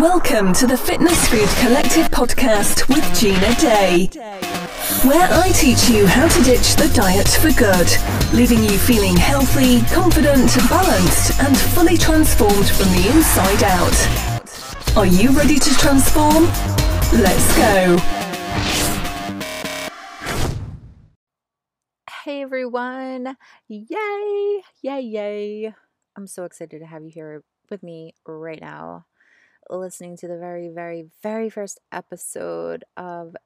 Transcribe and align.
Welcome 0.00 0.52
to 0.54 0.66
the 0.66 0.76
Fitness 0.76 1.28
Food 1.28 1.48
Collective 1.60 2.08
podcast 2.08 2.88
with 2.88 3.04
Gina 3.16 3.54
Day, 3.60 4.10
where 5.08 5.28
I 5.30 5.52
teach 5.54 5.88
you 5.88 6.04
how 6.04 6.26
to 6.26 6.42
ditch 6.42 6.74
the 6.74 6.90
diet 6.92 7.28
for 7.28 7.52
good, 7.52 7.86
leaving 8.34 8.64
you 8.64 8.76
feeling 8.76 9.16
healthy, 9.16 9.82
confident, 9.94 10.52
balanced, 10.68 11.40
and 11.40 11.56
fully 11.56 11.96
transformed 11.96 12.68
from 12.70 12.88
the 12.88 13.08
inside 13.14 13.62
out. 13.62 14.96
Are 14.96 15.06
you 15.06 15.30
ready 15.30 15.60
to 15.60 15.74
transform? 15.76 16.46
Let's 17.22 17.56
go. 17.56 17.96
Hey 22.24 22.42
everyone! 22.42 23.36
Yay! 23.68 24.62
Yay! 24.82 25.00
Yay! 25.00 25.74
I'm 26.16 26.26
so 26.26 26.42
excited 26.42 26.80
to 26.80 26.86
have 26.86 27.04
you 27.04 27.10
here 27.10 27.44
with 27.70 27.84
me 27.84 28.14
right 28.26 28.60
now, 28.60 29.06
listening 29.70 30.16
to 30.18 30.28
the 30.28 30.38
very, 30.38 30.68
very, 30.68 31.06
very 31.22 31.50
first 31.50 31.80
episode 31.92 32.84
of 32.96 33.36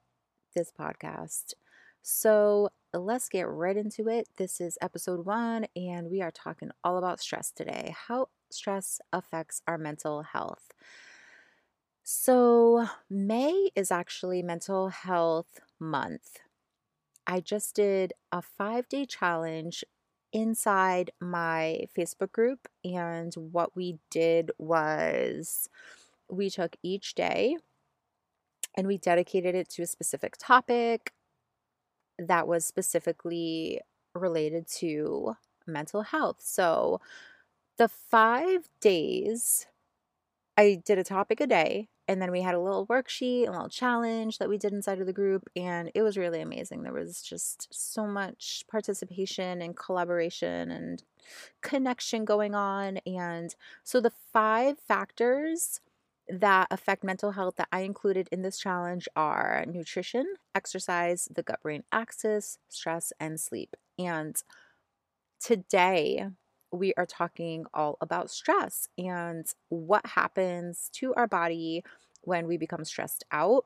this 0.55 0.71
podcast. 0.77 1.53
So 2.01 2.69
let's 2.93 3.29
get 3.29 3.47
right 3.47 3.77
into 3.77 4.07
it. 4.07 4.27
This 4.37 4.61
is 4.61 4.77
episode 4.81 5.25
one, 5.25 5.67
and 5.75 6.09
we 6.09 6.21
are 6.21 6.31
talking 6.31 6.71
all 6.83 6.97
about 6.97 7.19
stress 7.19 7.51
today 7.51 7.93
how 8.07 8.29
stress 8.51 8.99
affects 9.13 9.61
our 9.67 9.77
mental 9.77 10.23
health. 10.23 10.71
So, 12.03 12.87
May 13.09 13.69
is 13.75 13.91
actually 13.91 14.41
Mental 14.41 14.89
Health 14.89 15.59
Month. 15.79 16.39
I 17.27 17.39
just 17.39 17.75
did 17.75 18.13
a 18.31 18.41
five 18.41 18.89
day 18.89 19.05
challenge 19.05 19.83
inside 20.33 21.11
my 21.19 21.85
Facebook 21.95 22.31
group. 22.31 22.67
And 22.83 23.33
what 23.35 23.75
we 23.75 23.99
did 24.09 24.51
was 24.57 25.69
we 26.29 26.49
took 26.49 26.75
each 26.83 27.15
day 27.15 27.57
and 28.75 28.87
we 28.87 28.97
dedicated 28.97 29.55
it 29.55 29.69
to 29.69 29.83
a 29.83 29.87
specific 29.87 30.35
topic 30.37 31.13
that 32.17 32.47
was 32.47 32.65
specifically 32.65 33.81
related 34.13 34.67
to 34.67 35.35
mental 35.65 36.01
health. 36.01 36.37
So 36.41 36.99
the 37.77 37.87
five 37.87 38.69
days, 38.81 39.67
I 40.57 40.81
did 40.85 40.97
a 40.97 41.03
topic 41.03 41.41
a 41.41 41.47
day 41.47 41.87
and 42.09 42.19
then 42.21 42.31
we 42.31 42.41
had 42.41 42.55
a 42.55 42.59
little 42.59 42.87
worksheet, 42.87 43.47
a 43.47 43.51
little 43.51 43.69
challenge 43.69 44.39
that 44.39 44.49
we 44.49 44.57
did 44.57 44.73
inside 44.73 44.99
of 44.99 45.05
the 45.05 45.13
group, 45.13 45.47
and 45.55 45.91
it 45.93 46.01
was 46.01 46.17
really 46.17 46.41
amazing. 46.41 46.81
There 46.81 46.91
was 46.91 47.21
just 47.21 47.67
so 47.71 48.07
much 48.07 48.65
participation 48.67 49.61
and 49.61 49.77
collaboration 49.77 50.71
and 50.71 51.03
connection 51.61 52.25
going 52.25 52.55
on. 52.55 52.97
And 53.05 53.53
so, 53.83 54.01
the 54.01 54.11
five 54.33 54.79
factors 54.79 55.81
that 56.29 56.67
affect 56.71 57.03
mental 57.03 57.31
health 57.31 57.55
that 57.57 57.67
I 57.71 57.81
included 57.81 58.29
in 58.31 58.41
this 58.41 58.59
challenge 58.59 59.07
are 59.15 59.65
nutrition, 59.67 60.35
exercise, 60.55 61.27
the 61.33 61.43
gut 61.43 61.61
brain 61.61 61.83
axis, 61.91 62.57
stress, 62.69 63.11
and 63.19 63.39
sleep. 63.39 63.75
And 63.97 64.35
today, 65.39 66.27
we 66.71 66.93
are 66.95 67.05
talking 67.05 67.65
all 67.73 67.97
about 68.01 68.29
stress 68.29 68.87
and 68.97 69.45
what 69.69 70.05
happens 70.05 70.89
to 70.93 71.13
our 71.15 71.27
body 71.27 71.83
when 72.21 72.45
we 72.47 72.57
become 72.57 72.85
stressed 72.85 73.23
out, 73.31 73.65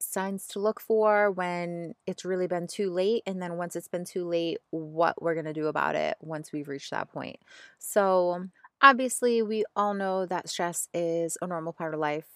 signs 0.00 0.46
to 0.46 0.60
look 0.60 0.80
for 0.80 1.30
when 1.32 1.94
it's 2.06 2.24
really 2.24 2.46
been 2.46 2.66
too 2.66 2.90
late, 2.90 3.22
and 3.26 3.42
then 3.42 3.56
once 3.56 3.74
it's 3.74 3.88
been 3.88 4.04
too 4.04 4.24
late, 4.26 4.58
what 4.70 5.20
we're 5.20 5.34
going 5.34 5.46
to 5.46 5.52
do 5.52 5.66
about 5.66 5.96
it 5.96 6.16
once 6.20 6.52
we've 6.52 6.68
reached 6.68 6.90
that 6.90 7.10
point. 7.10 7.36
So, 7.78 8.44
obviously, 8.82 9.42
we 9.42 9.64
all 9.76 9.94
know 9.94 10.26
that 10.26 10.48
stress 10.48 10.88
is 10.94 11.36
a 11.42 11.46
normal 11.46 11.72
part 11.72 11.94
of 11.94 12.00
life. 12.00 12.26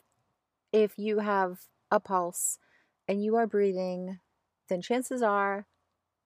If 0.73 0.99
you 0.99 1.21
have 1.21 1.61
a 1.91 2.01
pulse 2.01 2.59
and 3.09 3.25
you 3.25 3.37
are 3.37 3.47
breathing, 3.47 4.21
then 4.69 4.83
chances 4.83 5.23
are 5.23 5.67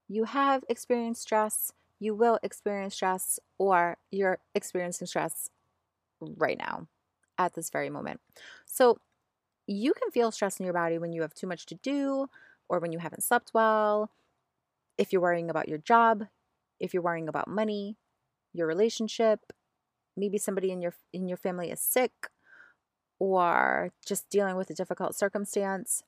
you 0.09 0.25
have 0.25 0.65
experienced 0.69 1.23
stress 1.23 1.73
you 2.01 2.15
will 2.15 2.39
experience 2.43 2.95
stress 2.95 3.39
or 3.59 3.97
you're 4.11 4.39
experiencing 4.55 5.07
stress 5.07 5.51
right 6.21 6.59
now 6.59 6.89
at 7.39 7.55
this 7.55 7.71
very 7.71 7.91
moment. 7.91 8.21
So, 8.67 8.99
you 9.67 9.95
can 9.95 10.11
feel 10.11 10.31
stress 10.33 10.59
in 10.61 10.65
your 10.65 10.75
body 10.75 10.99
when 10.99 11.13
you 11.13 11.23
have 11.23 11.35
too 11.35 11.47
much 11.47 11.67
to 11.67 11.77
do 11.77 12.29
or 12.69 12.81
when 12.81 12.93
you 12.93 12.99
haven't 12.99 13.23
slept 13.25 13.53
well, 13.55 14.11
if 14.99 15.13
you're 15.13 15.23
worrying 15.23 15.51
about 15.51 15.69
your 15.69 15.79
job, 15.79 16.25
if 16.81 16.95
you're 16.95 17.03
worrying 17.03 17.29
about 17.29 17.49
money, 17.49 17.97
your 18.53 18.67
relationship, 18.67 19.41
maybe 20.17 20.39
somebody 20.39 20.71
in 20.71 20.81
your 20.81 20.95
in 21.13 21.29
your 21.29 21.37
family 21.37 21.71
is 21.71 21.81
sick 21.81 22.29
or 23.19 23.93
just 24.07 24.29
dealing 24.29 24.57
with 24.57 24.71
a 24.71 24.75
difficult 24.75 25.15
circumstance. 25.15 26.03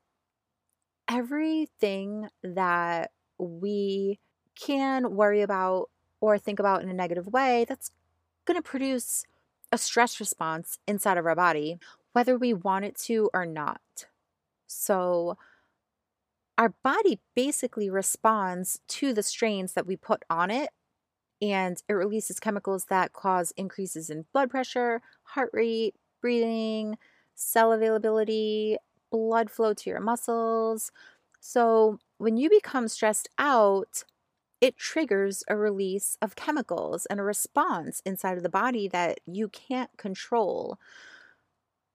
Everything 1.08 2.28
that 2.42 3.12
we 3.38 4.18
can 4.54 5.14
worry 5.14 5.40
about 5.40 5.88
or 6.20 6.38
think 6.38 6.58
about 6.58 6.82
in 6.82 6.88
a 6.88 6.94
negative 6.94 7.28
way, 7.28 7.64
that's 7.68 7.90
going 8.44 8.56
to 8.56 8.62
produce 8.62 9.24
a 9.70 9.78
stress 9.78 10.18
response 10.20 10.78
inside 10.86 11.18
of 11.18 11.26
our 11.26 11.34
body, 11.36 11.78
whether 12.12 12.36
we 12.36 12.52
want 12.52 12.84
it 12.84 12.96
to 12.96 13.30
or 13.32 13.46
not. 13.46 14.06
So, 14.66 15.38
our 16.56 16.74
body 16.82 17.20
basically 17.36 17.88
responds 17.88 18.80
to 18.88 19.12
the 19.12 19.22
strains 19.22 19.74
that 19.74 19.86
we 19.86 19.96
put 19.96 20.24
on 20.28 20.50
it, 20.50 20.70
and 21.40 21.82
it 21.88 21.92
releases 21.92 22.40
chemicals 22.40 22.86
that 22.86 23.12
cause 23.12 23.52
increases 23.56 24.10
in 24.10 24.26
blood 24.32 24.50
pressure, 24.50 25.00
heart 25.22 25.50
rate, 25.52 25.94
breathing, 26.20 26.98
cell 27.34 27.72
availability, 27.72 28.76
blood 29.10 29.50
flow 29.50 29.74
to 29.74 29.90
your 29.90 30.00
muscles. 30.00 30.90
So, 31.40 31.98
when 32.18 32.36
you 32.36 32.50
become 32.50 32.88
stressed 32.88 33.28
out, 33.38 34.04
it 34.60 34.76
triggers 34.76 35.44
a 35.48 35.56
release 35.56 36.18
of 36.22 36.36
chemicals 36.36 37.06
and 37.06 37.20
a 37.20 37.24
response 37.24 38.02
inside 38.04 38.36
of 38.36 38.42
the 38.42 38.48
body 38.48 38.88
that 38.88 39.20
you 39.26 39.48
can't 39.48 39.96
control. 39.98 40.78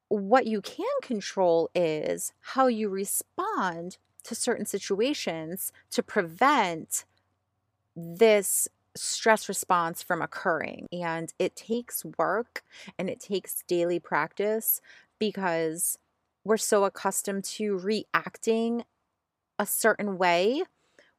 What 0.10 0.46
you 0.46 0.62
can 0.62 0.86
control 1.02 1.70
is 1.74 2.34
how 2.40 2.68
you 2.68 2.90
respond 2.90 3.98
to 4.24 4.36
certain 4.36 4.66
situations 4.66 5.72
to 5.92 6.04
prevent 6.04 7.06
this 7.96 8.68
stress 8.96 9.50
response 9.50 10.04
from 10.04 10.22
occurring. 10.22 10.88
And 10.92 11.34
it 11.40 11.56
takes 11.56 12.06
work 12.18 12.64
and 12.98 13.10
it 13.10 13.20
takes 13.20 13.64
daily 13.68 14.00
practice 14.00 14.82
because 15.20 15.98
we're 16.44 16.58
so 16.58 16.84
accustomed 16.84 17.44
to 17.46 17.78
reacting 17.78 18.84
a 19.60 19.66
certain 19.66 20.18
way 20.18 20.64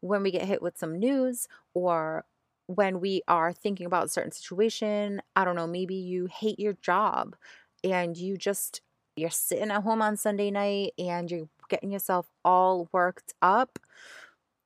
when 0.00 0.22
we 0.22 0.30
get 0.30 0.42
hit 0.42 0.60
with 0.60 0.76
some 0.76 0.98
news 0.98 1.48
or 1.72 2.24
when 2.66 3.00
we 3.00 3.22
are 3.28 3.52
thinking 3.52 3.86
about 3.86 4.06
a 4.06 4.08
certain 4.08 4.32
situation, 4.32 5.22
I 5.36 5.44
don't 5.44 5.56
know, 5.56 5.66
maybe 5.66 5.94
you 5.94 6.26
hate 6.26 6.58
your 6.58 6.74
job 6.74 7.36
and 7.82 8.16
you 8.16 8.36
just 8.36 8.80
you're 9.16 9.30
sitting 9.30 9.70
at 9.70 9.82
home 9.82 10.02
on 10.02 10.16
Sunday 10.16 10.50
night 10.50 10.92
and 10.98 11.30
you're 11.30 11.48
getting 11.68 11.92
yourself 11.92 12.26
all 12.44 12.88
worked 12.92 13.32
up, 13.40 13.78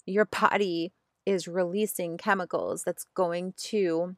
your 0.06 0.24
body 0.24 0.92
is 1.28 1.46
releasing 1.46 2.16
chemicals 2.16 2.84
that's 2.84 3.04
going 3.14 3.52
to 3.58 4.16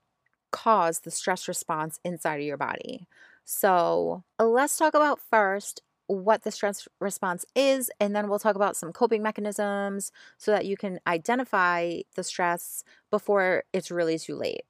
cause 0.53 1.01
the 1.01 1.11
stress 1.11 1.49
response 1.49 1.99
inside 2.05 2.37
of 2.37 2.47
your 2.47 2.57
body. 2.57 3.09
So, 3.45 4.23
let's 4.39 4.77
talk 4.77 4.95
about 4.95 5.19
first 5.19 5.83
what 6.07 6.45
the 6.45 6.53
stress 6.53 6.87
response 7.01 7.45
is, 7.57 7.91
and 7.99 8.15
then 8.15 8.29
we'll 8.29 8.39
talk 8.39 8.55
about 8.55 8.77
some 8.77 8.93
coping 8.93 9.23
mechanisms 9.23 10.13
so 10.39 10.53
that 10.53 10.67
you 10.67 10.77
can 10.77 11.01
identify 11.07 12.01
the 12.15 12.23
stress 12.23 12.85
before 13.11 13.65
it's 13.73 13.91
really 13.91 14.19
too 14.19 14.37
late. 14.37 14.63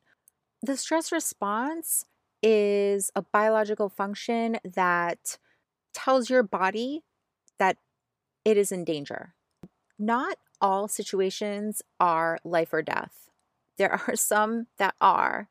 The 0.62 0.76
stress 0.76 1.12
response 1.12 2.04
is 2.42 3.10
a 3.14 3.22
biological 3.22 3.90
function 3.90 4.58
that 4.64 5.38
tells 5.94 6.30
your 6.30 6.42
body 6.42 7.02
that 7.58 7.78
it 8.44 8.56
is 8.56 8.72
in 8.72 8.84
danger. 8.84 9.34
Not 9.98 10.38
all 10.60 10.88
situations 10.88 11.82
are 11.98 12.38
life 12.44 12.72
or 12.72 12.82
death. 12.82 13.30
There 13.78 13.92
are 13.92 14.16
some 14.16 14.66
that 14.78 14.94
are, 15.00 15.48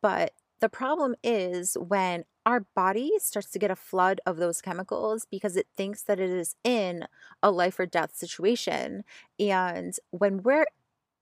but 0.00 0.32
the 0.60 0.68
problem 0.68 1.16
is 1.24 1.76
when 1.76 2.24
our 2.46 2.66
body 2.74 3.12
starts 3.18 3.50
to 3.50 3.58
get 3.58 3.70
a 3.70 3.76
flood 3.76 4.20
of 4.26 4.36
those 4.36 4.60
chemicals 4.60 5.26
because 5.30 5.56
it 5.56 5.66
thinks 5.76 6.02
that 6.02 6.20
it 6.20 6.30
is 6.30 6.54
in 6.64 7.06
a 7.42 7.50
life 7.50 7.78
or 7.78 7.86
death 7.86 8.14
situation. 8.14 9.04
And 9.38 9.94
when 10.10 10.42
we're 10.42 10.66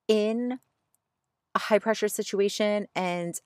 in 0.08 0.61
a 1.55 1.58
high 1.58 1.78
pressure 1.78 2.08
situation 2.08 2.87
and 2.94 3.40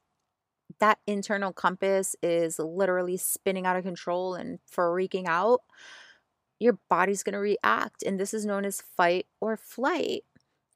that 0.80 0.98
internal 1.06 1.52
compass 1.52 2.16
is 2.22 2.58
literally 2.58 3.16
spinning 3.16 3.66
out 3.66 3.76
of 3.76 3.84
control 3.84 4.34
and 4.34 4.58
freaking 4.70 5.26
out, 5.26 5.60
your 6.58 6.78
body's 6.88 7.22
going 7.22 7.34
to 7.34 7.38
react. 7.38 8.02
And 8.02 8.18
this 8.18 8.34
is 8.34 8.46
known 8.46 8.64
as 8.64 8.80
fight 8.80 9.26
or 9.40 9.56
flight. 9.56 10.24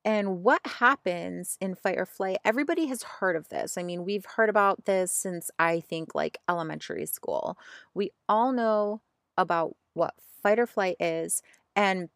And 0.04 0.42
what 0.42 0.66
happens 0.66 1.58
in 1.60 1.75
fight 1.75 1.98
or 1.98 2.06
flight? 2.06 2.38
Everybody 2.44 2.86
has 2.86 3.02
heard 3.02 3.36
of 3.36 3.48
this. 3.48 3.76
I 3.76 3.82
mean, 3.82 4.04
we've 4.04 4.25
heard 4.25 4.48
about 4.48 4.84
this 4.84 5.12
since 5.12 5.50
I 5.58 5.80
think 5.80 6.14
like 6.14 6.38
elementary 6.48 7.06
school. 7.06 7.58
We 7.94 8.12
all 8.28 8.52
know 8.52 9.00
about 9.36 9.76
what 9.94 10.14
fight 10.42 10.58
or 10.58 10.66
flight 10.66 10.96
is. 11.00 11.42
And 11.76 12.08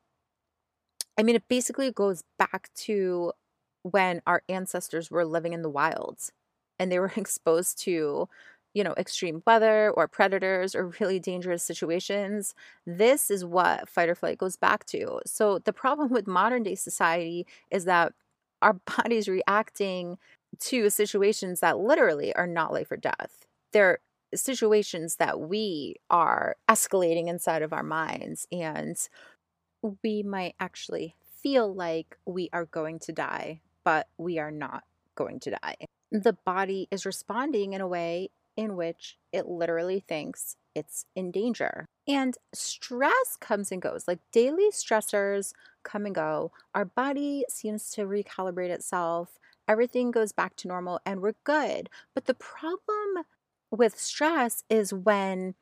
I 1.19 1.23
mean, 1.23 1.37
it 1.37 1.49
basically 1.49 1.91
goes 1.91 2.23
back 2.39 2.71
to 2.77 3.33
when 3.83 4.23
our 4.27 4.43
ancestors 4.49 5.11
were 5.11 5.25
living 5.25 5.53
in 5.53 5.63
the 5.63 5.69
wilds 5.69 6.33
and 6.79 6.91
they 6.91 6.99
were 6.99 7.13
exposed 7.17 7.79
to, 7.81 8.29
you 8.75 8.83
know, 8.83 8.95
extreme 8.97 9.43
weather 9.47 9.91
or 9.91 10.09
predators 10.09 10.75
or 10.75 10.93
really 11.01 11.21
dangerous 11.21 11.63
situations. 11.63 12.55
This 12.87 13.31
is 13.31 13.45
what 13.45 13.89
fight 13.89 14.09
or 14.09 14.15
flight 14.15 14.39
goes 14.39 14.57
back 14.57 14.85
to. 14.87 15.21
So 15.27 15.59
the 15.59 15.73
problem 15.73 16.11
with 16.11 16.27
modern 16.27 16.63
day 16.63 16.75
society 16.75 17.47
is 17.71 17.85
that 17.85 18.13
our 18.63 18.75
body's 18.97 19.29
reacting 19.29 20.19
to 20.61 20.91
situations 20.91 21.61
that 21.61 21.79
literally 21.79 22.35
are 22.35 22.47
not 22.47 22.73
life 22.73 22.91
or 22.91 22.97
death. 22.97 23.47
They're 23.73 23.99
situations 24.35 25.17
that 25.17 25.41
we 25.41 25.97
are 26.09 26.57
escalating 26.69 27.29
inside 27.29 27.63
of 27.63 27.73
our 27.73 27.83
minds 27.83 28.47
and 28.51 28.97
we 30.03 30.23
might 30.23 30.55
actually 30.59 31.15
feel 31.43 31.75
like 31.75 32.17
we 32.25 32.49
are 32.53 32.65
going 32.67 32.99
to 33.01 33.13
die, 33.13 33.61
but 33.85 34.09
we 34.17 34.39
are 34.39 34.51
not 34.51 34.85
going 35.15 35.41
to 35.41 35.51
die. 35.51 35.77
The 36.11 36.33
body 36.33 36.89
is 36.91 37.05
responding 37.05 37.73
in 37.73 37.81
a 37.81 37.89
way 37.89 38.31
in 38.57 38.77
which 38.77 39.19
it 39.33 39.47
literally 39.47 40.01
thinks 40.01 40.57
it's 40.75 41.05
in 41.15 41.31
danger. 41.31 41.87
And 42.09 42.37
stress 42.53 43.37
comes 43.41 43.71
and 43.73 43.81
goes, 43.81 44.09
like 44.09 44.21
daily 44.33 44.71
stressors 44.71 45.53
come 45.85 46.07
and 46.07 46.15
go. 46.15 46.53
Our 46.75 46.85
body 46.85 47.45
seems 47.49 47.91
to 47.93 48.03
recalibrate 48.03 48.71
itself. 48.71 49.39
Everything 49.69 50.11
goes 50.11 50.33
back 50.33 50.57
to 50.57 50.69
normal 50.69 51.01
and 51.07 51.21
we're 51.21 51.35
good. 51.45 51.89
But 52.15 52.27
the 52.27 52.35
problem 52.35 53.25
with 53.71 53.99
stress 53.99 54.65
is 54.69 54.93
when 54.93 55.55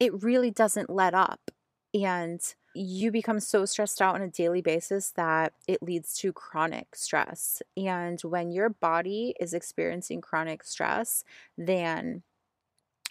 it 0.00 0.22
really 0.22 0.50
doesn't 0.50 0.90
let 0.90 1.14
up 1.14 1.50
and 1.94 2.40
you 2.74 3.10
become 3.10 3.38
so 3.38 3.64
stressed 3.64 4.00
out 4.00 4.14
on 4.14 4.22
a 4.22 4.28
daily 4.28 4.62
basis 4.62 5.10
that 5.10 5.52
it 5.68 5.82
leads 5.82 6.16
to 6.16 6.32
chronic 6.32 6.96
stress. 6.96 7.60
And 7.76 8.20
when 8.22 8.50
your 8.50 8.70
body 8.70 9.34
is 9.38 9.52
experiencing 9.52 10.22
chronic 10.22 10.64
stress, 10.64 11.22
then 11.58 12.22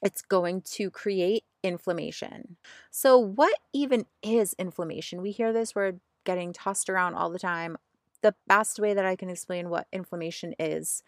it's 0.02 0.22
going 0.22 0.62
to 0.62 0.90
create 0.90 1.44
inflammation. 1.64 2.58
So, 2.90 3.18
what 3.18 3.56
even 3.74 4.06
is 4.24 4.54
inflammation? 4.58 5.22
We 5.22 5.32
hear 5.32 5.54
this 5.54 5.76
word 5.76 6.00
getting 6.26 6.54
tossed 6.54 6.90
around 6.90 7.16
all 7.16 7.30
the 7.30 7.40
time. 7.40 7.78
The 8.22 8.36
best 8.48 8.80
way 8.80 8.94
that 8.94 9.06
I 9.06 9.16
can 9.16 9.30
explain 9.30 9.70
what 9.70 9.88
inflammation 9.92 10.54
is 10.60 11.04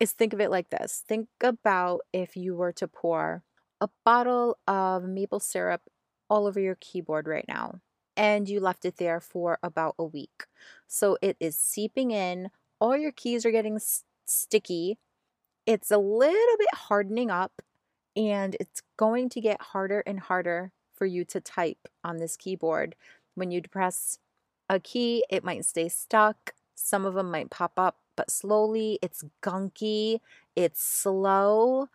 is 0.00 0.12
think 0.12 0.32
of 0.32 0.40
it 0.40 0.50
like 0.50 0.70
this 0.70 1.04
think 1.06 1.28
about 1.42 2.00
if 2.12 2.36
you 2.36 2.54
were 2.54 2.72
to 2.72 2.88
pour 2.88 3.42
a 3.80 3.88
bottle 4.04 4.58
of 4.66 5.04
maple 5.04 5.40
syrup 5.40 5.82
all 6.28 6.46
over 6.46 6.60
your 6.60 6.76
keyboard 6.80 7.28
right 7.28 7.44
now 7.48 7.80
and 8.16 8.48
you 8.48 8.60
left 8.60 8.84
it 8.84 8.96
there 8.96 9.20
for 9.20 9.58
about 9.62 9.94
a 9.98 10.04
week. 10.04 10.44
So 10.86 11.18
it 11.20 11.36
is 11.40 11.58
seeping 11.58 12.10
in, 12.12 12.50
all 12.80 12.96
your 12.96 13.12
keys 13.12 13.44
are 13.44 13.50
getting 13.50 13.76
s- 13.76 14.04
sticky. 14.24 14.98
It's 15.66 15.90
a 15.90 15.98
little 15.98 16.56
bit 16.58 16.74
hardening 16.74 17.30
up 17.30 17.62
and 18.16 18.56
it's 18.60 18.82
going 18.96 19.28
to 19.30 19.40
get 19.40 19.60
harder 19.60 20.02
and 20.06 20.20
harder 20.20 20.72
for 20.94 21.06
you 21.06 21.24
to 21.26 21.40
type 21.40 21.88
on 22.02 22.18
this 22.18 22.36
keyboard. 22.36 22.94
When 23.34 23.50
you 23.50 23.62
press 23.62 24.18
a 24.68 24.78
key, 24.78 25.24
it 25.28 25.44
might 25.44 25.64
stay 25.64 25.88
stuck. 25.88 26.54
Some 26.74 27.04
of 27.04 27.14
them 27.14 27.30
might 27.30 27.50
pop 27.50 27.72
up 27.76 27.98
but 28.16 28.30
slowly. 28.30 28.98
It's 29.02 29.24
gunky, 29.42 30.20
it's 30.54 30.82
slow. 30.82 31.88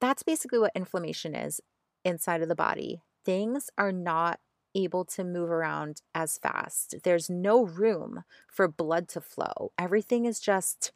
That's 0.00 0.22
basically 0.22 0.58
what 0.58 0.72
inflammation 0.74 1.34
is 1.34 1.60
inside 2.04 2.42
of 2.42 2.48
the 2.48 2.54
body. 2.54 3.00
Things 3.24 3.70
are 3.76 3.92
not 3.92 4.40
able 4.74 5.04
to 5.04 5.24
move 5.24 5.50
around 5.50 6.02
as 6.14 6.38
fast. 6.38 6.96
There's 7.02 7.28
no 7.28 7.62
room 7.64 8.24
for 8.46 8.68
blood 8.68 9.08
to 9.08 9.20
flow. 9.20 9.72
Everything 9.78 10.24
is 10.24 10.38
just 10.38 10.92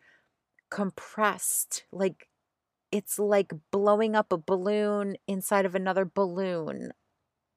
compressed. 0.71 1.85
Like 1.91 2.29
it's 2.93 3.19
like 3.19 3.53
blowing 3.71 4.15
up 4.15 4.33
a 4.33 4.39
balloon 4.39 5.17
inside 5.27 5.65
of 5.65 5.75
another 5.75 6.05
balloon 6.05 6.93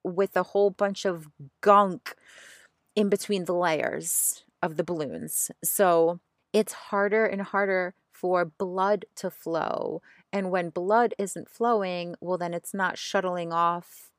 with 0.03 0.35
a 0.35 0.43
whole 0.43 0.69
bunch 0.69 1.05
of 1.05 1.27
gunk 1.61 2.15
in 2.95 3.09
between 3.09 3.45
the 3.45 3.53
layers 3.53 4.45
of 4.63 4.77
the 4.77 4.83
balloons. 4.83 5.51
So 5.63 6.19
it's 6.53 6.73
harder 6.73 7.25
and 7.25 7.41
harder 7.41 7.93
for 8.13 8.45
blood 8.45 9.05
to 9.17 9.29
flow. 9.29 10.01
And 10.31 10.49
when 10.49 10.69
blood 10.69 11.13
isn't 11.19 11.49
flowing, 11.49 12.15
well, 12.21 12.37
then 12.37 12.53
it's 12.53 12.73
not 12.73 12.97
shuttling 12.97 13.51
off 13.51 14.11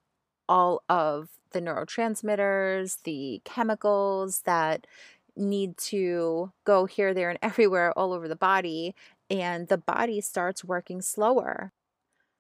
all 0.49 0.83
of 0.89 1.31
the 1.53 1.61
neurotransmitters, 1.61 3.03
the 3.05 3.41
chemicals 3.45 4.43
that 4.43 4.87
need 5.37 5.77
to 5.77 6.53
go 6.65 6.87
here, 6.87 7.15
there, 7.15 7.31
and 7.31 7.39
everywhere 7.43 7.93
all 7.97 8.13
over 8.13 8.29
the 8.29 8.37
body. 8.37 8.95
And 9.29 9.69
the 9.69 9.79
body 9.79 10.21
starts 10.21 10.65
working 10.65 11.03
slower. 11.03 11.73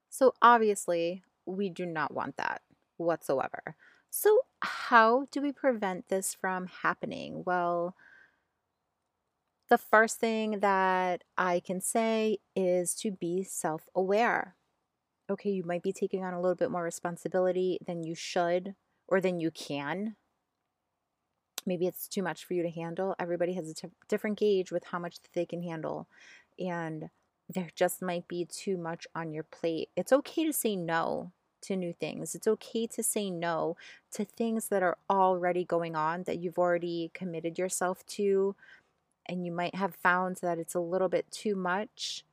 So, 0.08 0.34
obviously, 0.40 1.22
we 1.44 1.68
do 1.68 1.84
not 1.84 2.14
want 2.14 2.36
that 2.36 2.62
whatsoever. 2.96 3.76
So, 4.10 4.40
how 4.60 5.26
do 5.30 5.42
we 5.42 5.52
prevent 5.52 6.08
this 6.08 6.34
from 6.34 6.68
happening? 6.82 7.42
Well, 7.44 7.96
the 9.68 9.78
first 9.78 10.18
thing 10.18 10.60
that 10.60 11.24
I 11.36 11.60
can 11.60 11.80
say 11.80 12.38
is 12.54 12.94
to 12.96 13.10
be 13.10 13.42
self 13.42 13.88
aware. 13.94 14.54
Okay, 15.28 15.50
you 15.50 15.64
might 15.64 15.82
be 15.82 15.92
taking 15.92 16.24
on 16.24 16.34
a 16.34 16.40
little 16.40 16.54
bit 16.54 16.70
more 16.70 16.84
responsibility 16.84 17.78
than 17.84 18.04
you 18.04 18.14
should 18.14 18.76
or 19.08 19.20
than 19.20 19.40
you 19.40 19.50
can. 19.50 20.14
Maybe 21.66 21.86
it's 21.86 22.08
too 22.08 22.22
much 22.22 22.44
for 22.44 22.54
you 22.54 22.62
to 22.62 22.70
handle. 22.70 23.14
Everybody 23.18 23.54
has 23.54 23.68
a 23.68 23.74
t- 23.74 23.88
different 24.08 24.38
gauge 24.38 24.70
with 24.70 24.84
how 24.84 24.98
much 24.98 25.16
they 25.34 25.44
can 25.44 25.62
handle. 25.62 26.06
And 26.58 27.10
there 27.48 27.68
just 27.74 28.02
might 28.02 28.28
be 28.28 28.44
too 28.44 28.76
much 28.76 29.06
on 29.14 29.32
your 29.32 29.44
plate. 29.44 29.90
It's 29.96 30.12
okay 30.12 30.44
to 30.44 30.52
say 30.52 30.76
no 30.76 31.32
to 31.62 31.76
new 31.76 31.92
things. 31.92 32.34
It's 32.34 32.46
okay 32.46 32.86
to 32.88 33.02
say 33.02 33.30
no 33.30 33.76
to 34.12 34.24
things 34.24 34.68
that 34.68 34.82
are 34.82 34.98
already 35.10 35.64
going 35.64 35.96
on 35.96 36.24
that 36.24 36.38
you've 36.38 36.58
already 36.58 37.10
committed 37.14 37.58
yourself 37.58 38.04
to 38.06 38.54
and 39.28 39.44
you 39.44 39.52
might 39.52 39.74
have 39.74 39.94
found 39.94 40.36
that 40.36 40.58
it's 40.58 40.74
a 40.74 40.80
little 40.80 41.08
bit 41.08 41.30
too 41.30 41.56
much, 41.56 42.24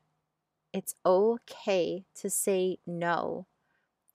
it's 0.71 0.95
okay 1.05 2.03
to 2.15 2.29
say 2.29 2.77
no. 2.85 3.45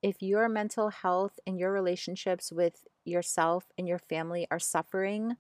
If 0.03 0.23
your 0.23 0.49
mental 0.49 0.91
health 0.91 1.41
and 1.47 1.59
your 1.59 1.73
relationships 1.73 2.53
with 2.53 2.87
yourself 3.09 3.65
and 3.77 3.89
your 3.89 3.99
family 3.99 4.47
are 4.51 4.59
suffering, 4.59 5.37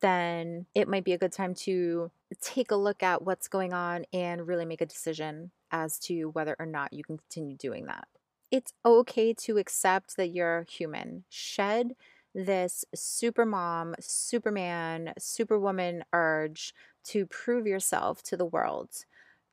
then 0.00 0.66
it 0.74 0.88
might 0.88 1.04
be 1.04 1.12
a 1.12 1.18
good 1.18 1.32
time 1.32 1.54
to 1.54 2.10
take 2.40 2.70
a 2.70 2.76
look 2.76 3.02
at 3.02 3.22
what's 3.22 3.48
going 3.48 3.72
on 3.72 4.04
and 4.12 4.46
really 4.46 4.64
make 4.64 4.80
a 4.80 4.86
decision 4.86 5.50
as 5.70 5.98
to 5.98 6.26
whether 6.30 6.56
or 6.58 6.66
not 6.66 6.92
you 6.92 7.02
can 7.02 7.18
continue 7.18 7.56
doing 7.56 7.86
that. 7.86 8.06
It's 8.50 8.72
okay 8.84 9.34
to 9.34 9.58
accept 9.58 10.16
that 10.16 10.28
you're 10.28 10.64
human. 10.68 11.24
Shed 11.28 11.94
this 12.34 12.84
super 12.94 13.44
mom, 13.44 13.94
superman, 14.00 15.12
superwoman 15.18 16.04
urge 16.12 16.72
to 17.04 17.26
prove 17.26 17.66
yourself 17.66 18.22
to 18.24 18.36
the 18.36 18.46
world. 18.46 18.90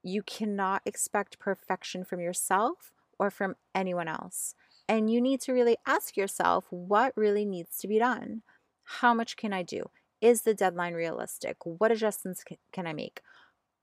You 0.04 0.22
cannot 0.22 0.82
expect 0.86 1.40
perfection 1.40 2.04
from 2.04 2.20
yourself 2.20 2.92
or 3.18 3.30
from 3.30 3.56
anyone 3.74 4.08
else. 4.08 4.56
And 4.88 5.10
you 5.10 5.20
need 5.20 5.42
to 5.42 5.54
really 5.54 5.78
ask 5.86 6.16
yourself 6.16 6.66
what 6.70 7.14
really 7.16 7.46
needs 7.46 7.78
to 7.80 7.88
be 7.88 8.00
done. 8.00 8.44
How 8.84 9.14
much 9.14 9.36
can 9.36 9.52
I 9.52 9.64
do? 9.64 9.90
Is 10.22 10.42
the 10.44 10.54
deadline 10.54 10.94
realistic? 10.94 11.58
What 11.64 11.92
adjustments 11.92 12.44
can 12.72 12.88
I 12.88 12.94
make? 12.94 13.22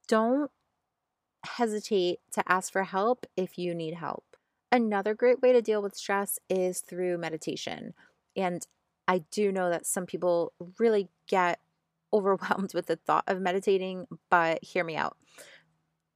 Don't 0.07 0.49
hesitate 1.45 2.19
to 2.31 2.43
ask 2.51 2.71
for 2.71 2.83
help 2.83 3.25
if 3.35 3.57
you 3.57 3.75
need 3.75 3.95
help. 3.95 4.23
Another 4.71 5.13
great 5.13 5.41
way 5.41 5.51
to 5.51 5.61
deal 5.61 5.81
with 5.81 5.95
stress 5.95 6.39
is 6.49 6.79
through 6.79 7.17
meditation. 7.17 7.93
And 8.35 8.65
I 9.07 9.19
do 9.29 9.51
know 9.51 9.69
that 9.69 9.85
some 9.85 10.05
people 10.05 10.53
really 10.79 11.09
get 11.27 11.59
overwhelmed 12.13 12.73
with 12.73 12.85
the 12.85 12.95
thought 12.95 13.23
of 13.27 13.41
meditating, 13.41 14.07
but 14.29 14.63
hear 14.63 14.83
me 14.83 14.95
out. 14.95 15.17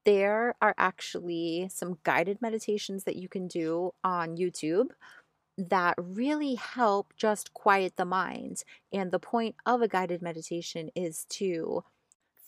There 0.07 0.55
are 0.61 0.73
actually 0.77 1.69
some 1.69 1.97
guided 2.03 2.41
meditations 2.41 3.03
that 3.03 3.17
you 3.17 3.27
can 3.27 3.45
do 3.49 3.91
on 4.05 4.37
YouTube 4.37 4.91
that 5.57 5.95
really 5.97 6.55
help 6.55 7.11
just 7.17 7.53
quiet 7.53 7.97
the 7.97 8.05
mind. 8.05 8.63
And 8.93 9.11
the 9.11 9.19
point 9.19 9.55
of 9.65 9.81
a 9.81 9.89
guided 9.89 10.21
meditation 10.21 10.91
is 10.95 11.25
to 11.31 11.83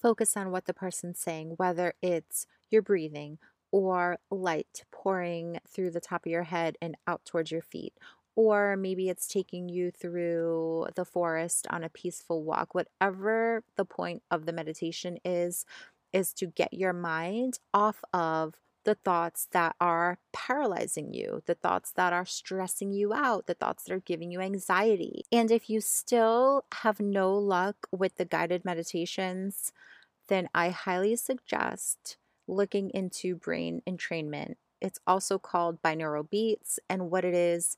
focus 0.01 0.37
on 0.37 0.51
what 0.51 0.67
the 0.67 0.73
person's 0.73 1.19
saying, 1.19 1.55
whether 1.57 1.95
it's 2.01 2.47
your 2.71 2.81
breathing 2.81 3.39
or 3.73 4.19
light 4.31 4.85
pouring 4.89 5.59
through 5.67 5.91
the 5.91 5.99
top 5.99 6.25
of 6.25 6.31
your 6.31 6.43
head 6.43 6.77
and 6.81 6.95
out 7.07 7.25
towards 7.25 7.51
your 7.51 7.61
feet, 7.61 7.93
or 8.37 8.77
maybe 8.77 9.09
it's 9.09 9.27
taking 9.27 9.67
you 9.67 9.91
through 9.91 10.87
the 10.95 11.03
forest 11.03 11.67
on 11.69 11.83
a 11.83 11.89
peaceful 11.89 12.41
walk. 12.41 12.73
Whatever 12.73 13.65
the 13.75 13.83
point 13.83 14.23
of 14.31 14.45
the 14.45 14.53
meditation 14.53 15.17
is, 15.25 15.65
is 16.13 16.33
to 16.33 16.47
get 16.47 16.73
your 16.73 16.93
mind 16.93 17.59
off 17.73 18.03
of 18.13 18.55
the 18.85 18.95
thoughts 18.95 19.47
that 19.51 19.75
are 19.79 20.19
paralyzing 20.33 21.13
you, 21.13 21.43
the 21.45 21.53
thoughts 21.53 21.91
that 21.91 22.13
are 22.13 22.25
stressing 22.25 22.91
you 22.91 23.13
out, 23.13 23.45
the 23.45 23.53
thoughts 23.53 23.83
that 23.83 23.93
are 23.93 23.99
giving 23.99 24.31
you 24.31 24.39
anxiety. 24.39 25.25
And 25.31 25.51
if 25.51 25.69
you 25.69 25.81
still 25.81 26.65
have 26.75 26.99
no 26.99 27.33
luck 27.37 27.87
with 27.91 28.15
the 28.15 28.25
guided 28.25 28.65
meditations, 28.65 29.73
then 30.27 30.49
I 30.55 30.69
highly 30.69 31.15
suggest 31.17 32.17
looking 32.47 32.89
into 32.91 33.35
brain 33.35 33.81
entrainment. 33.87 34.55
It's 34.81 34.99
also 35.05 35.37
called 35.37 35.81
binaural 35.81 36.27
beats. 36.27 36.79
And 36.89 37.11
what 37.11 37.25
it 37.25 37.35
is, 37.35 37.77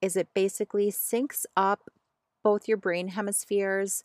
is 0.00 0.16
it 0.16 0.28
basically 0.34 0.90
syncs 0.90 1.44
up 1.56 1.90
both 2.42 2.66
your 2.66 2.78
brain 2.78 3.08
hemispheres 3.08 4.02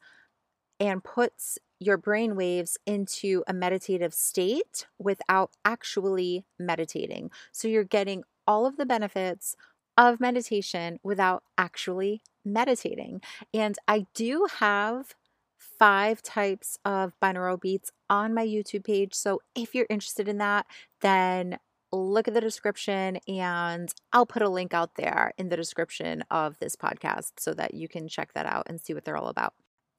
and 0.79 1.03
puts 1.03 1.57
your 1.85 1.97
brain 1.97 2.35
waves 2.35 2.77
into 2.85 3.43
a 3.47 3.53
meditative 3.53 4.13
state 4.13 4.87
without 4.97 5.51
actually 5.63 6.45
meditating. 6.57 7.29
So 7.51 7.67
you're 7.67 7.83
getting 7.83 8.23
all 8.47 8.65
of 8.65 8.77
the 8.77 8.85
benefits 8.85 9.55
of 9.97 10.19
meditation 10.19 10.99
without 11.03 11.43
actually 11.57 12.21
meditating. 12.43 13.21
And 13.53 13.77
I 13.87 14.07
do 14.13 14.47
have 14.59 15.15
five 15.57 16.21
types 16.21 16.77
of 16.85 17.13
binaural 17.21 17.59
beats 17.59 17.91
on 18.09 18.33
my 18.33 18.45
YouTube 18.45 18.83
page. 18.83 19.13
So 19.13 19.41
if 19.55 19.75
you're 19.75 19.87
interested 19.89 20.27
in 20.27 20.37
that, 20.39 20.65
then 21.01 21.59
look 21.91 22.27
at 22.27 22.33
the 22.33 22.41
description 22.41 23.19
and 23.27 23.93
I'll 24.11 24.25
put 24.25 24.41
a 24.41 24.49
link 24.49 24.73
out 24.73 24.95
there 24.95 25.31
in 25.37 25.49
the 25.49 25.57
description 25.57 26.23
of 26.29 26.57
this 26.59 26.75
podcast 26.75 27.33
so 27.39 27.53
that 27.53 27.73
you 27.73 27.87
can 27.87 28.07
check 28.07 28.33
that 28.33 28.45
out 28.45 28.63
and 28.67 28.81
see 28.81 28.93
what 28.93 29.05
they're 29.05 29.17
all 29.17 29.27
about. 29.29 29.53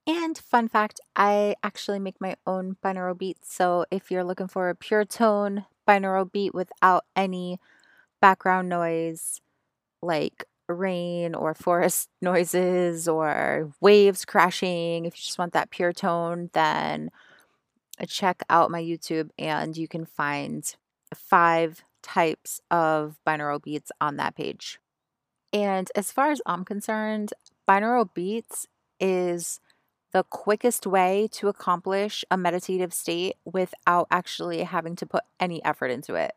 And 0.07 0.39
fun 0.39 0.69
fact, 0.69 1.01
I 1.17 1.57
actually 1.63 1.99
make 1.99 2.21
my 2.21 2.37
own 2.47 2.77
binaural 2.83 3.19
beats. 3.19 3.53
So 3.53 3.85
if 3.91 4.11
you're 4.11 4.25
looking 4.25 4.47
for 4.49 4.69
a 4.69 4.75
pure 4.75 5.05
tone 5.05 5.65
binaural 5.87 6.31
beat 6.31 6.55
without 6.55 7.05
any 7.17 7.59
background 8.21 8.69
noise, 8.69 9.41
like 10.03 10.45
rain 10.69 11.35
or 11.35 11.55
forest 11.55 12.11
noises 12.23 13.09
or 13.09 13.73
waves 13.81 14.25
crashing, 14.25 15.07
if 15.07 15.15
you 15.15 15.23
just 15.25 15.39
want 15.39 15.55
that 15.55 15.71
pure 15.71 15.93
tone, 15.93 16.51
then 16.55 17.11
check 18.09 18.43
out 18.51 18.71
my 18.71 18.83
YouTube 18.83 19.31
and 19.39 19.77
you 19.77 19.89
can 19.89 20.05
find 20.05 20.75
five 21.15 21.83
types 22.03 22.61
of 22.71 23.17
binaural 23.27 23.63
beats 23.63 23.91
on 24.01 24.17
that 24.17 24.37
page. 24.37 24.79
And 25.53 25.91
as 25.95 26.13
far 26.13 26.31
as 26.31 26.43
I'm 26.47 26.65
concerned, 26.65 27.33
binaural 27.69 28.09
beats 28.13 28.67
is 29.01 29.61
the 30.16 30.25
quickest 30.25 30.87
way 30.87 31.28
to 31.30 31.46
accomplish 31.46 32.25
a 32.30 32.38
meditative 32.38 32.94
state 32.94 33.37
without 33.44 34.06
actually 34.11 34.62
having 34.62 34.96
to 34.96 35.04
put 35.04 35.23
any 35.38 35.62
effort 35.62 35.88
into 35.88 36.14
it. 36.14 36.32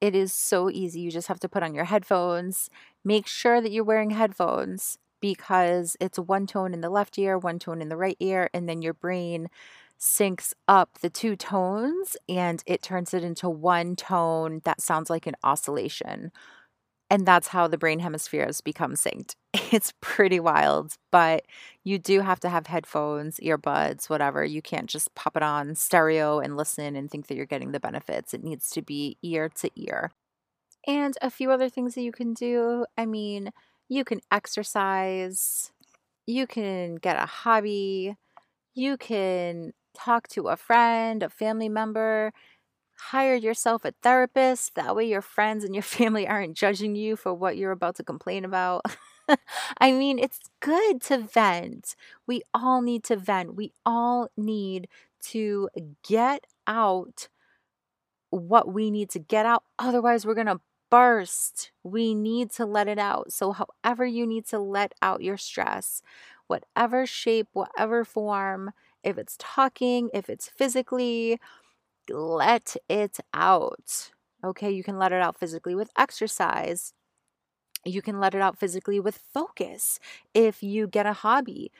It 0.00 0.14
is 0.14 0.32
so 0.32 0.70
easy. 0.70 1.00
You 1.00 1.10
just 1.10 1.26
have 1.26 1.40
to 1.40 1.48
put 1.48 1.64
on 1.64 1.74
your 1.74 1.86
headphones. 1.86 2.70
Make 3.04 3.26
sure 3.26 3.60
that 3.60 3.72
you're 3.72 3.82
wearing 3.82 4.10
headphones 4.10 4.98
because 5.20 5.96
it's 5.98 6.16
one 6.16 6.46
tone 6.46 6.72
in 6.72 6.80
the 6.80 6.90
left 6.90 7.18
ear, 7.18 7.36
one 7.36 7.58
tone 7.58 7.82
in 7.82 7.88
the 7.88 7.96
right 7.96 8.16
ear, 8.20 8.48
and 8.54 8.68
then 8.68 8.82
your 8.82 8.94
brain 8.94 9.48
syncs 9.98 10.52
up 10.68 11.00
the 11.00 11.10
two 11.10 11.34
tones 11.34 12.16
and 12.28 12.62
it 12.66 12.82
turns 12.82 13.12
it 13.12 13.24
into 13.24 13.50
one 13.50 13.96
tone 13.96 14.60
that 14.62 14.80
sounds 14.80 15.10
like 15.10 15.26
an 15.26 15.34
oscillation. 15.42 16.30
And 17.12 17.26
that's 17.26 17.48
how 17.48 17.68
the 17.68 17.76
brain 17.76 17.98
hemispheres 17.98 18.62
become 18.62 18.94
synced. 18.94 19.34
It's 19.70 19.92
pretty 20.02 20.38
wild, 20.40 20.96
but 21.10 21.46
you 21.82 21.98
do 21.98 22.20
have 22.20 22.40
to 22.40 22.50
have 22.50 22.66
headphones, 22.66 23.38
earbuds, 23.38 24.10
whatever. 24.10 24.44
You 24.44 24.60
can't 24.60 24.86
just 24.88 25.14
pop 25.14 25.34
it 25.36 25.42
on 25.42 25.74
stereo 25.74 26.40
and 26.40 26.58
listen 26.58 26.94
and 26.96 27.10
think 27.10 27.26
that 27.26 27.36
you're 27.36 27.46
getting 27.46 27.72
the 27.72 27.80
benefits. 27.80 28.34
It 28.34 28.44
needs 28.44 28.68
to 28.70 28.82
be 28.82 29.16
ear 29.22 29.48
to 29.48 29.70
ear. 29.76 30.10
And 30.86 31.16
a 31.22 31.30
few 31.30 31.50
other 31.50 31.68
things 31.68 31.94
that 31.94 32.02
you 32.02 32.12
can 32.12 32.34
do. 32.34 32.86
I 32.98 33.06
mean, 33.06 33.50
you 33.88 34.04
can 34.04 34.20
exercise, 34.30 35.70
you 36.26 36.46
can 36.46 36.96
get 36.96 37.22
a 37.22 37.26
hobby, 37.26 38.16
you 38.74 38.96
can 38.96 39.72
talk 39.94 40.28
to 40.28 40.48
a 40.48 40.56
friend, 40.56 41.22
a 41.22 41.28
family 41.28 41.68
member, 41.68 42.32
hire 43.10 43.34
yourself 43.34 43.84
a 43.84 43.92
therapist. 44.02 44.74
That 44.74 44.94
way, 44.94 45.06
your 45.06 45.22
friends 45.22 45.64
and 45.64 45.74
your 45.74 45.82
family 45.98 46.26
aren't 46.26 46.56
judging 46.56 46.94
you 46.96 47.16
for 47.16 47.34
what 47.34 47.56
you're 47.56 47.72
about 47.72 47.96
to 47.96 48.04
complain 48.04 48.44
about. 48.44 48.82
I 49.78 49.92
mean, 49.92 50.18
it's 50.18 50.40
good 50.60 51.00
to 51.02 51.18
vent. 51.18 51.94
We 52.26 52.42
all 52.54 52.82
need 52.82 53.04
to 53.04 53.16
vent. 53.16 53.54
We 53.54 53.72
all 53.86 54.28
need 54.36 54.88
to 55.30 55.68
get 56.02 56.46
out 56.66 57.28
what 58.30 58.72
we 58.72 58.90
need 58.90 59.10
to 59.10 59.18
get 59.18 59.46
out. 59.46 59.62
Otherwise, 59.78 60.24
we're 60.24 60.34
going 60.34 60.46
to 60.46 60.60
burst. 60.90 61.70
We 61.82 62.14
need 62.14 62.50
to 62.52 62.66
let 62.66 62.88
it 62.88 62.98
out. 62.98 63.32
So, 63.32 63.52
however, 63.52 64.04
you 64.04 64.26
need 64.26 64.46
to 64.46 64.58
let 64.58 64.92
out 65.02 65.22
your 65.22 65.36
stress, 65.36 66.02
whatever 66.46 67.06
shape, 67.06 67.48
whatever 67.52 68.04
form, 68.04 68.72
if 69.02 69.18
it's 69.18 69.36
talking, 69.38 70.10
if 70.14 70.28
it's 70.30 70.48
physically, 70.48 71.40
let 72.10 72.76
it 72.88 73.18
out. 73.34 74.10
Okay, 74.44 74.70
you 74.70 74.82
can 74.82 74.98
let 74.98 75.12
it 75.12 75.22
out 75.22 75.38
physically 75.38 75.74
with 75.74 75.90
exercise. 75.96 76.92
You 77.84 78.02
can 78.02 78.20
let 78.20 78.34
it 78.34 78.40
out 78.40 78.58
physically 78.58 79.00
with 79.00 79.20
focus. 79.32 79.98
If 80.34 80.62
you 80.62 80.86
get 80.86 81.06
a 81.06 81.12
hobby, 81.12 81.72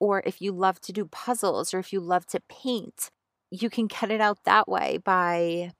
or 0.00 0.22
if 0.24 0.40
you 0.40 0.52
love 0.52 0.80
to 0.82 0.92
do 0.92 1.04
puzzles, 1.04 1.74
or 1.74 1.78
if 1.78 1.92
you 1.92 2.00
love 2.00 2.26
to 2.28 2.40
paint, 2.48 3.10
you 3.50 3.70
can 3.70 3.86
get 3.86 4.10
it 4.10 4.20
out 4.20 4.44
that 4.44 4.68
way 4.68 4.98
by 4.98 5.72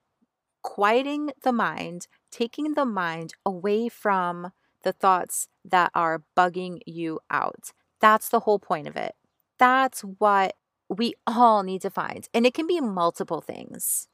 quieting 0.63 1.31
the 1.43 1.53
mind, 1.53 2.07
taking 2.31 2.75
the 2.75 2.85
mind 2.85 3.35
away 3.47 3.89
from 3.89 4.53
the 4.83 4.93
thoughts 4.93 5.49
that 5.65 5.91
are 5.95 6.23
bugging 6.37 6.81
you 6.87 7.21
out. 7.31 7.73
That's 8.01 8.29
the 8.29 8.41
whole 8.41 8.59
point 8.59 8.89
of 8.89 8.97
it. 8.97 9.15
That's 9.59 10.01
what 10.03 10.55
we 10.91 11.15
all 11.27 11.63
need 11.63 11.81
to 11.83 11.91
find. 11.91 12.29
And 12.35 12.45
it 12.45 12.53
can 12.53 12.67
be 12.67 12.81
multiple 12.81 13.41
things. 13.41 14.09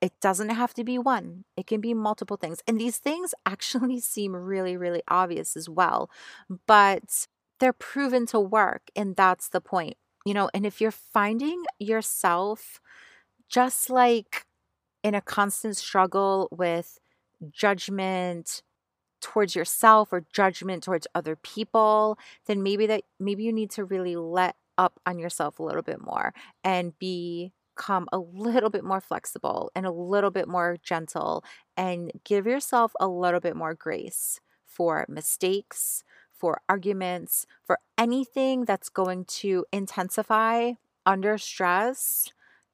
It 0.00 0.12
doesn't 0.20 0.48
have 0.48 0.74
to 0.74 0.84
be 0.84 0.98
one, 0.98 1.44
it 1.56 1.66
can 1.66 1.80
be 1.80 1.94
multiple 1.94 2.36
things. 2.36 2.60
And 2.66 2.80
these 2.80 2.98
things 2.98 3.34
actually 3.46 4.00
seem 4.00 4.34
really, 4.34 4.76
really 4.76 5.02
obvious 5.08 5.56
as 5.56 5.68
well, 5.68 6.10
but 6.66 7.26
they're 7.60 7.72
proven 7.72 8.26
to 8.26 8.40
work. 8.40 8.82
And 8.96 9.14
that's 9.14 9.48
the 9.48 9.60
point, 9.60 9.96
you 10.24 10.34
know. 10.34 10.50
And 10.54 10.66
if 10.66 10.80
you're 10.80 10.90
finding 10.90 11.62
yourself 11.78 12.80
just 13.48 13.90
like 13.90 14.46
in 15.04 15.14
a 15.14 15.20
constant 15.20 15.76
struggle 15.76 16.48
with 16.50 16.98
judgment, 17.50 18.62
towards 19.20 19.54
yourself 19.54 20.12
or 20.12 20.26
judgment 20.32 20.82
towards 20.82 21.06
other 21.14 21.36
people 21.36 22.18
then 22.46 22.60
maybe 22.60 22.86
that 22.86 23.04
maybe 23.20 23.44
you 23.44 23.52
need 23.52 23.70
to 23.70 23.84
really 23.84 24.16
let 24.16 24.56
up 24.82 24.98
on 25.06 25.18
yourself 25.18 25.58
a 25.58 25.62
little 25.62 25.82
bit 25.82 26.00
more 26.00 26.34
and 26.64 26.98
become 26.98 28.08
a 28.12 28.18
little 28.18 28.68
bit 28.68 28.84
more 28.84 29.00
flexible 29.00 29.70
and 29.76 29.86
a 29.86 29.92
little 29.92 30.30
bit 30.30 30.48
more 30.48 30.76
gentle 30.82 31.44
and 31.76 32.10
give 32.24 32.46
yourself 32.46 32.92
a 32.98 33.06
little 33.06 33.40
bit 33.40 33.54
more 33.54 33.74
grace 33.74 34.40
for 34.66 35.06
mistakes, 35.08 36.02
for 36.32 36.60
arguments, 36.68 37.46
for 37.62 37.78
anything 37.96 38.64
that's 38.64 38.88
going 38.88 39.24
to 39.26 39.64
intensify 39.72 40.72
under 41.06 41.38
stress. 41.38 42.28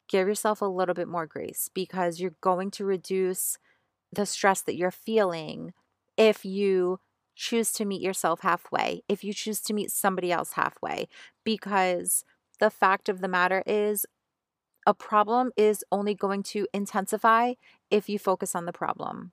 Give 0.09 0.27
yourself 0.27 0.62
a 0.62 0.67
little 0.67 0.95
bit 0.95 1.09
more 1.09 1.27
grace 1.27 1.69
because 1.75 2.19
you're 2.19 2.37
going 2.41 2.71
to 2.73 2.85
reduce 2.87 3.59
the 4.11 4.25
stress 4.25 4.62
that 4.62 4.77
you're 4.77 4.91
feeling 4.91 5.75
if 6.17 6.47
you 6.47 6.99
choose 7.38 7.71
to 7.73 7.85
meet 7.85 8.02
yourself 8.02 8.40
halfway, 8.40 9.02
if 9.09 9.23
you 9.23 9.33
choose 9.33 9.61
to 9.61 9.73
meet 9.73 9.92
somebody 9.92 10.33
else 10.33 10.54
halfway, 10.54 11.09
because 11.45 12.25
the 12.59 12.68
fact 12.68 13.09
of 13.09 13.21
the 13.21 13.28
matter 13.28 13.62
is 13.64 14.04
a 14.87 14.92
problem 14.92 15.52
is 15.57 15.85
only 15.92 16.14
going 16.14 16.42
to 16.42 16.66
intensify 16.75 17.52
if 17.90 18.09
you 18.09 18.18
focus 18.18 18.57
on 18.57 18.64
the 18.64 18.73
problem. 18.73 19.33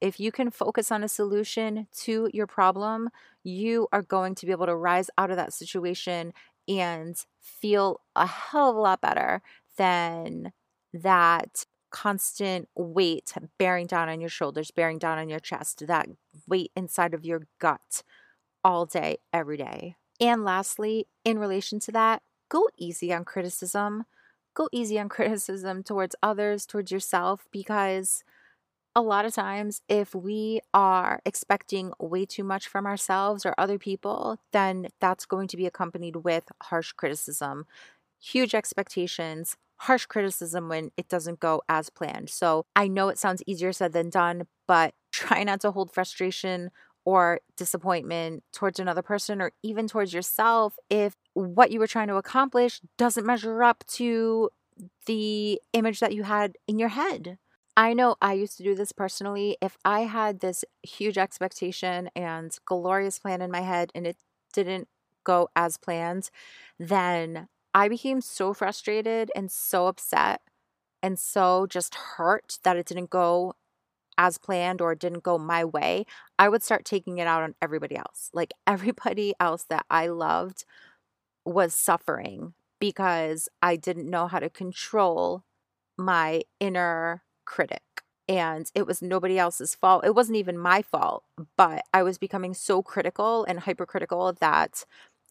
If 0.00 0.20
you 0.20 0.30
can 0.30 0.50
focus 0.50 0.92
on 0.92 1.02
a 1.02 1.08
solution 1.08 1.88
to 2.02 2.30
your 2.32 2.46
problem, 2.46 3.10
you 3.42 3.88
are 3.92 4.02
going 4.02 4.36
to 4.36 4.46
be 4.46 4.52
able 4.52 4.66
to 4.66 4.76
rise 4.76 5.10
out 5.18 5.30
of 5.30 5.36
that 5.36 5.52
situation 5.52 6.32
and 6.68 7.16
feel 7.40 8.00
a 8.14 8.26
hell 8.26 8.70
of 8.70 8.76
a 8.76 8.80
lot 8.80 9.00
better 9.00 9.42
than 9.76 10.52
that 10.92 11.66
constant 11.90 12.68
weight 12.74 13.32
bearing 13.58 13.86
down 13.86 14.08
on 14.08 14.20
your 14.20 14.30
shoulders, 14.30 14.70
bearing 14.70 14.98
down 14.98 15.18
on 15.18 15.28
your 15.28 15.40
chest, 15.40 15.86
that 15.86 16.08
weight 16.46 16.72
inside 16.76 17.14
of 17.14 17.24
your 17.24 17.46
gut 17.58 18.02
all 18.64 18.86
day, 18.86 19.18
every 19.32 19.56
day. 19.56 19.96
And 20.20 20.44
lastly, 20.44 21.06
in 21.24 21.38
relation 21.38 21.80
to 21.80 21.92
that, 21.92 22.22
go 22.48 22.68
easy 22.76 23.12
on 23.12 23.24
criticism. 23.24 24.04
Go 24.54 24.68
easy 24.72 24.98
on 24.98 25.08
criticism 25.10 25.82
towards 25.82 26.14
others, 26.22 26.66
towards 26.66 26.92
yourself, 26.92 27.46
because 27.50 28.22
a 28.94 29.00
lot 29.02 29.24
of 29.24 29.32
times, 29.32 29.82
if 29.88 30.14
we 30.14 30.60
are 30.74 31.20
expecting 31.24 31.92
way 32.00 32.26
too 32.26 32.42
much 32.42 32.66
from 32.66 32.86
ourselves 32.86 33.46
or 33.46 33.54
other 33.56 33.78
people, 33.78 34.38
then 34.52 34.88
that's 35.00 35.26
going 35.26 35.46
to 35.48 35.56
be 35.56 35.66
accompanied 35.66 36.16
with 36.16 36.50
harsh 36.64 36.92
criticism, 36.92 37.66
huge 38.20 38.54
expectations, 38.54 39.56
harsh 39.80 40.04
criticism 40.04 40.68
when 40.68 40.90
it 40.98 41.08
doesn't 41.08 41.40
go 41.40 41.62
as 41.68 41.88
planned. 41.88 42.28
So 42.28 42.66
I 42.76 42.86
know 42.86 43.08
it 43.08 43.18
sounds 43.18 43.42
easier 43.46 43.72
said 43.72 43.92
than 43.92 44.10
done, 44.10 44.46
but 44.66 44.94
try 45.12 45.42
not 45.42 45.60
to 45.62 45.70
hold 45.70 45.90
frustration 45.90 46.70
or 47.06 47.40
disappointment 47.56 48.44
towards 48.52 48.78
another 48.78 49.00
person 49.00 49.40
or 49.40 49.52
even 49.62 49.88
towards 49.88 50.12
yourself 50.12 50.76
if 50.90 51.16
what 51.32 51.70
you 51.70 51.80
were 51.80 51.86
trying 51.86 52.08
to 52.08 52.16
accomplish 52.16 52.82
doesn't 52.98 53.24
measure 53.24 53.62
up 53.62 53.82
to 53.88 54.50
the 55.06 55.58
image 55.72 56.00
that 56.00 56.14
you 56.14 56.24
had 56.24 56.56
in 56.68 56.78
your 56.78 56.90
head. 56.90 57.38
I 57.74 57.94
know 57.94 58.16
I 58.20 58.34
used 58.34 58.58
to 58.58 58.62
do 58.62 58.74
this 58.74 58.92
personally. 58.92 59.56
If 59.62 59.78
I 59.82 60.00
had 60.00 60.40
this 60.40 60.62
huge 60.82 61.16
expectation 61.16 62.10
and 62.14 62.54
glorious 62.66 63.18
plan 63.18 63.40
in 63.40 63.50
my 63.50 63.62
head 63.62 63.90
and 63.94 64.06
it 64.06 64.18
didn't 64.52 64.88
go 65.24 65.48
as 65.56 65.78
planned, 65.78 66.30
then 66.78 67.48
I 67.74 67.88
became 67.88 68.20
so 68.20 68.52
frustrated 68.52 69.30
and 69.34 69.50
so 69.50 69.86
upset 69.86 70.40
and 71.02 71.18
so 71.18 71.66
just 71.66 71.94
hurt 71.94 72.58
that 72.64 72.76
it 72.76 72.86
didn't 72.86 73.10
go 73.10 73.54
as 74.18 74.38
planned 74.38 74.80
or 74.80 74.92
it 74.92 74.98
didn't 74.98 75.22
go 75.22 75.38
my 75.38 75.64
way. 75.64 76.04
I 76.38 76.48
would 76.48 76.62
start 76.62 76.84
taking 76.84 77.18
it 77.18 77.26
out 77.26 77.42
on 77.42 77.54
everybody 77.62 77.96
else. 77.96 78.30
Like 78.34 78.52
everybody 78.66 79.34
else 79.40 79.64
that 79.64 79.86
I 79.90 80.08
loved 80.08 80.64
was 81.44 81.74
suffering 81.74 82.54
because 82.78 83.48
I 83.62 83.76
didn't 83.76 84.10
know 84.10 84.26
how 84.26 84.38
to 84.38 84.50
control 84.50 85.44
my 85.98 86.42
inner 86.60 87.22
critic. 87.44 87.82
And 88.28 88.70
it 88.74 88.86
was 88.86 89.02
nobody 89.02 89.38
else's 89.38 89.74
fault. 89.74 90.04
It 90.04 90.14
wasn't 90.14 90.36
even 90.36 90.56
my 90.56 90.82
fault, 90.82 91.24
but 91.56 91.82
I 91.92 92.04
was 92.04 92.16
becoming 92.16 92.54
so 92.54 92.80
critical 92.80 93.44
and 93.44 93.60
hypercritical 93.60 94.34
that 94.34 94.84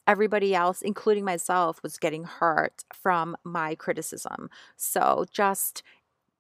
everybody 0.10 0.56
else, 0.56 0.82
including 0.82 1.24
myself, 1.24 1.84
was 1.84 2.00
getting 2.00 2.24
hurt 2.24 2.84
from 2.92 3.38
my 3.46 3.76
criticism. 3.76 4.50
So 4.76 5.26
just 5.32 5.84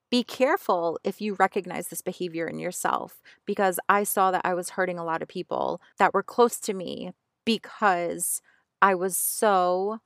be 0.09 0.23
careful 0.23 0.99
if 1.03 1.21
you 1.21 1.35
recognize 1.35 1.89
this 1.89 2.01
behavior 2.01 2.47
in 2.47 2.57
yourself 2.57 3.21
because 3.45 3.79
I 3.87 4.03
saw 4.03 4.31
that 4.31 4.41
I 4.43 4.55
was 4.55 4.71
hurting 4.71 4.97
a 4.97 5.03
lot 5.05 5.21
of 5.21 5.27
people 5.27 5.81
that 5.99 6.15
were 6.15 6.23
close 6.23 6.59
to 6.61 6.73
me 6.73 7.11
because 7.45 8.41
I 8.81 8.95
was 8.95 9.15
so 9.15 9.99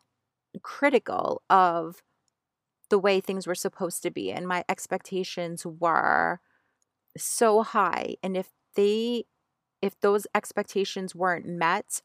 critical 0.62 1.42
of 1.50 2.04
the 2.90 3.00
way 3.00 3.22
things 3.22 3.48
were 3.48 3.56
supposed 3.56 4.04
to 4.04 4.12
be 4.12 4.32
and 4.32 4.48
my 4.48 4.66
expectations 4.70 5.66
were 5.66 6.40
so 7.18 7.64
high 7.64 8.16
and 8.24 8.36
if 8.38 8.50
they 8.76 9.26
if 9.82 10.00
those 10.02 10.28
expectations 10.36 11.16
weren't 11.16 11.46
met 11.46 12.02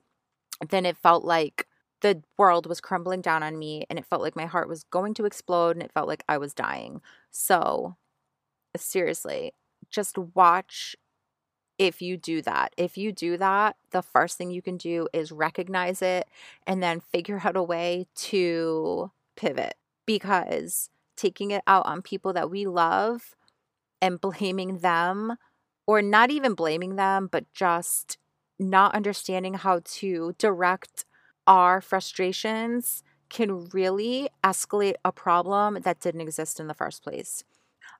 then 0.68 0.86
it 0.86 0.96
felt 0.96 1.24
like 1.24 1.66
the 2.00 2.22
world 2.36 2.66
was 2.66 2.80
crumbling 2.80 3.20
down 3.20 3.42
on 3.42 3.58
me 3.58 3.84
and 3.90 3.98
it 3.98 4.06
felt 4.06 4.22
like 4.22 4.36
my 4.36 4.46
heart 4.46 4.68
was 4.68 4.84
going 4.84 5.14
to 5.14 5.24
explode 5.24 5.76
and 5.76 5.82
it 5.82 5.92
felt 5.92 6.08
like 6.08 6.24
I 6.28 6.38
was 6.38 6.54
dying. 6.54 7.00
So, 7.30 7.96
seriously, 8.76 9.52
just 9.90 10.16
watch 10.34 10.96
if 11.78 12.02
you 12.02 12.16
do 12.16 12.42
that. 12.42 12.72
If 12.76 12.98
you 12.98 13.12
do 13.12 13.36
that, 13.36 13.76
the 13.90 14.02
first 14.02 14.36
thing 14.36 14.50
you 14.50 14.62
can 14.62 14.76
do 14.76 15.08
is 15.12 15.32
recognize 15.32 16.02
it 16.02 16.28
and 16.66 16.82
then 16.82 17.00
figure 17.00 17.40
out 17.44 17.56
a 17.56 17.62
way 17.62 18.06
to 18.16 19.10
pivot 19.36 19.74
because 20.06 20.90
taking 21.16 21.50
it 21.50 21.62
out 21.66 21.86
on 21.86 22.02
people 22.02 22.32
that 22.32 22.50
we 22.50 22.66
love 22.66 23.34
and 24.00 24.20
blaming 24.20 24.78
them 24.78 25.36
or 25.86 26.02
not 26.02 26.30
even 26.30 26.54
blaming 26.54 26.96
them, 26.96 27.28
but 27.30 27.52
just 27.52 28.18
not 28.58 28.94
understanding 28.94 29.54
how 29.54 29.80
to 29.84 30.34
direct 30.38 31.04
our 31.46 31.80
frustrations 31.80 33.02
can 33.28 33.66
really 33.68 34.28
escalate 34.42 34.94
a 35.04 35.12
problem 35.12 35.78
that 35.82 36.00
didn't 36.00 36.20
exist 36.20 36.60
in 36.60 36.66
the 36.66 36.74
first 36.74 37.02
place. 37.02 37.44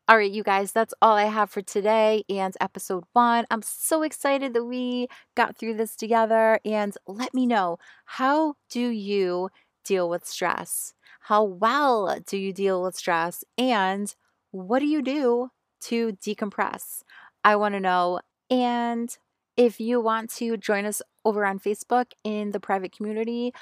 All 0.09 0.17
right, 0.17 0.31
you 0.31 0.43
guys, 0.43 0.73
that's 0.73 0.95
all 1.03 1.17
I 1.17 1.25
have 1.25 1.51
for 1.51 1.61
today 1.61 2.25
and 2.31 2.57
episode 2.61 3.05
one. 3.13 3.45
I'm 3.51 3.63
so 3.63 4.03
excited 4.03 4.55
that 4.55 4.65
we 4.65 5.09
got 5.35 5.57
through 5.57 5.75
this 5.75 5.97
together. 5.97 6.61
And 6.65 6.95
let 7.07 7.35
me 7.35 7.47
know 7.47 7.79
how 8.07 8.55
do 8.71 8.81
you 8.81 9.51
deal 9.85 10.09
with 10.09 10.27
stress? 10.27 10.95
How 11.21 11.45
well 11.45 12.19
do 12.27 12.39
you 12.39 12.55
deal 12.55 12.83
with 12.83 12.97
stress? 12.97 13.45
And 13.59 14.15
what 14.51 14.79
do 14.79 14.87
you 14.87 15.03
do 15.03 15.51
to 15.83 16.13
decompress? 16.13 17.03
I 17.45 17.57
want 17.57 17.75
to 17.75 17.81
know. 17.81 18.21
And 18.51 19.15
if 19.59 19.81
you 19.81 20.01
want 20.01 20.31
to 20.31 20.57
join 20.57 20.87
us 20.87 21.03
over 21.25 21.45
on 21.45 21.59
Facebook 21.59 22.13
in 22.23 22.53
the 22.53 22.61
private 22.61 22.97
community, 22.97 23.53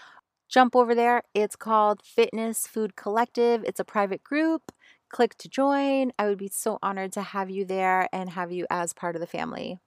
jump 0.46 0.76
over 0.76 0.94
there. 0.94 1.22
It's 1.34 1.56
called 1.56 2.02
Fitness 2.04 2.66
Food 2.66 2.96
Collective. 2.96 3.64
It's 3.64 3.80
a 3.80 3.84
private 3.84 4.22
group. 4.22 4.70
Click 5.08 5.36
to 5.38 5.48
join. 5.48 6.12
I 6.18 6.26
would 6.26 6.36
be 6.36 6.50
so 6.52 6.78
honored 6.82 7.12
to 7.12 7.22
have 7.22 7.48
you 7.48 7.64
there 7.64 8.10
and 8.12 8.28
have 8.28 8.52
you 8.52 8.66
as 8.68 8.92
part 8.92 9.16
of 9.16 9.20
the 9.20 9.26
family. 9.26 9.78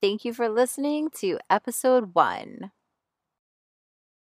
Thank 0.00 0.24
you 0.24 0.34
for 0.34 0.48
listening 0.48 1.10
to 1.20 1.38
episode 1.48 2.12
one. 2.12 2.72